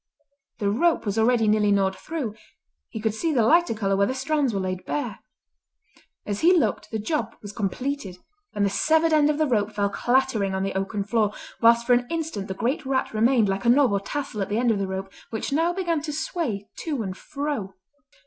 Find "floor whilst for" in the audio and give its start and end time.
11.03-11.93